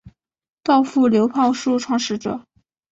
[0.63, 2.43] 稻富流炮术创始者。